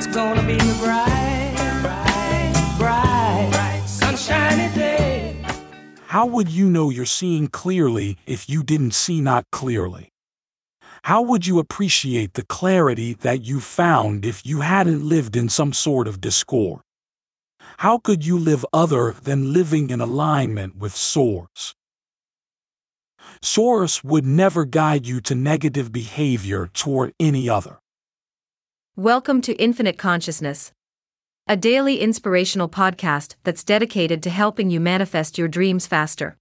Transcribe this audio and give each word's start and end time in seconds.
it's 0.00 0.16
gonna 0.16 0.42
be 0.46 0.54
a 0.54 0.74
bright, 0.82 1.52
bright, 1.82 2.52
bright, 2.78 3.48
bright, 3.50 3.82
sunshiny 3.86 4.74
day. 4.74 5.36
How 6.06 6.24
would 6.24 6.48
you 6.48 6.70
know 6.70 6.88
you're 6.88 7.04
seeing 7.04 7.48
clearly 7.48 8.16
if 8.24 8.48
you 8.48 8.62
didn't 8.62 8.94
see 8.94 9.20
not 9.20 9.44
clearly? 9.52 10.10
How 11.02 11.20
would 11.20 11.46
you 11.46 11.58
appreciate 11.58 12.32
the 12.32 12.46
clarity 12.46 13.12
that 13.12 13.42
you 13.42 13.60
found 13.60 14.24
if 14.24 14.46
you 14.46 14.62
hadn't 14.62 15.06
lived 15.06 15.36
in 15.36 15.50
some 15.50 15.74
sort 15.74 16.08
of 16.08 16.18
discord? 16.18 16.80
How 17.78 17.98
could 17.98 18.24
you 18.24 18.38
live 18.38 18.64
other 18.72 19.14
than 19.22 19.52
living 19.52 19.90
in 19.90 20.00
alignment 20.00 20.76
with 20.76 20.96
Source? 20.96 21.74
Source 23.42 24.02
would 24.02 24.24
never 24.24 24.64
guide 24.64 25.06
you 25.06 25.20
to 25.20 25.34
negative 25.34 25.92
behavior 25.92 26.70
toward 26.72 27.12
any 27.20 27.50
other. 27.50 27.80
Welcome 29.00 29.40
to 29.42 29.54
Infinite 29.54 29.96
Consciousness, 29.96 30.74
a 31.48 31.56
daily 31.56 32.00
inspirational 32.00 32.68
podcast 32.68 33.34
that's 33.44 33.64
dedicated 33.64 34.22
to 34.24 34.28
helping 34.28 34.68
you 34.68 34.78
manifest 34.78 35.38
your 35.38 35.48
dreams 35.48 35.86
faster. 35.86 36.36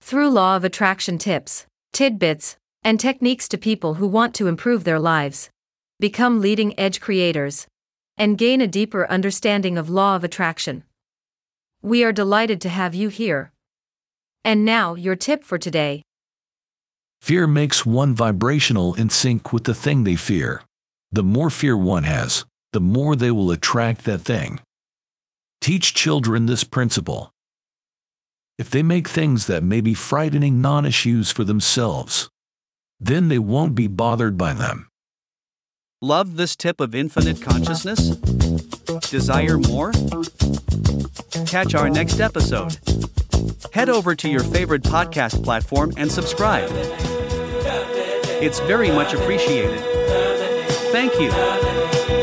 Through 0.00 0.30
law 0.30 0.54
of 0.54 0.62
attraction 0.62 1.18
tips, 1.18 1.66
tidbits, 1.92 2.56
and 2.84 3.00
techniques 3.00 3.48
to 3.48 3.58
people 3.58 3.94
who 3.94 4.06
want 4.06 4.32
to 4.36 4.46
improve 4.46 4.84
their 4.84 5.00
lives, 5.00 5.50
become 5.98 6.40
leading 6.40 6.78
edge 6.78 7.00
creators, 7.00 7.66
and 8.16 8.38
gain 8.38 8.60
a 8.60 8.68
deeper 8.68 9.10
understanding 9.10 9.76
of 9.76 9.90
law 9.90 10.14
of 10.14 10.22
attraction. 10.22 10.84
We 11.82 12.04
are 12.04 12.12
delighted 12.12 12.60
to 12.60 12.68
have 12.68 12.94
you 12.94 13.08
here. 13.08 13.50
And 14.44 14.64
now, 14.64 14.94
your 14.94 15.16
tip 15.16 15.42
for 15.42 15.58
today. 15.58 16.04
Fear 17.20 17.48
makes 17.48 17.84
one 17.84 18.14
vibrational 18.14 18.94
in 18.94 19.10
sync 19.10 19.52
with 19.52 19.64
the 19.64 19.74
thing 19.74 20.04
they 20.04 20.14
fear. 20.14 20.62
The 21.14 21.22
more 21.22 21.48
fear 21.48 21.76
one 21.76 22.02
has, 22.02 22.44
the 22.72 22.80
more 22.80 23.14
they 23.14 23.30
will 23.30 23.52
attract 23.52 24.04
that 24.04 24.22
thing. 24.22 24.58
Teach 25.60 25.94
children 25.94 26.46
this 26.46 26.64
principle. 26.64 27.30
If 28.58 28.68
they 28.68 28.82
make 28.82 29.06
things 29.06 29.46
that 29.46 29.62
may 29.62 29.80
be 29.80 29.94
frightening 29.94 30.60
non 30.60 30.84
issues 30.84 31.30
for 31.30 31.44
themselves, 31.44 32.28
then 32.98 33.28
they 33.28 33.38
won't 33.38 33.76
be 33.76 33.86
bothered 33.86 34.36
by 34.36 34.54
them. 34.54 34.88
Love 36.02 36.34
this 36.34 36.56
tip 36.56 36.80
of 36.80 36.96
infinite 36.96 37.40
consciousness? 37.40 38.16
Desire 39.08 39.58
more? 39.58 39.92
Catch 41.46 41.76
our 41.76 41.88
next 41.88 42.18
episode. 42.18 42.76
Head 43.72 43.88
over 43.88 44.16
to 44.16 44.28
your 44.28 44.42
favorite 44.42 44.82
podcast 44.82 45.44
platform 45.44 45.92
and 45.96 46.10
subscribe. 46.10 46.70
It's 48.42 48.58
very 48.58 48.90
much 48.90 49.14
appreciated. 49.14 50.33
Thank 50.94 51.18
you. 51.18 52.13